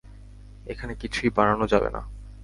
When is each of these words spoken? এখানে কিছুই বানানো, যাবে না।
এখানে 0.65 0.93
কিছুই 0.95 1.29
বানানো, 1.29 1.65
যাবে 1.67 1.89
না। 1.89 2.01